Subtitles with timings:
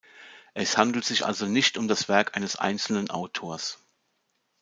[0.55, 3.77] Es handelt sich also nicht um das Werk eines einzelnen Autors.